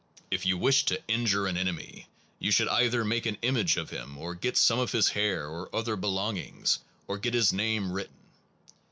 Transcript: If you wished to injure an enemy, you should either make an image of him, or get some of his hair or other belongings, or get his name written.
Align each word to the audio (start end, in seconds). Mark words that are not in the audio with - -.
If 0.31 0.47
you 0.47 0.57
wished 0.57 0.87
to 0.87 1.01
injure 1.07 1.45
an 1.45 1.57
enemy, 1.57 2.07
you 2.39 2.49
should 2.49 2.67
either 2.69 3.05
make 3.05 3.27
an 3.27 3.37
image 3.43 3.77
of 3.77 3.91
him, 3.91 4.17
or 4.17 4.33
get 4.33 4.57
some 4.57 4.79
of 4.79 4.93
his 4.93 5.09
hair 5.09 5.47
or 5.47 5.69
other 5.75 5.95
belongings, 5.95 6.79
or 7.07 7.19
get 7.19 7.35
his 7.35 7.53
name 7.53 7.91
written. 7.91 8.15